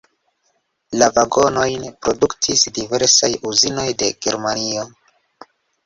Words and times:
La 1.01 1.09
vagonojn 1.17 1.85
produktis 2.07 2.65
diversaj 2.81 3.33
uzinoj 3.53 3.89
de 4.05 4.13
Germanio. 4.27 4.93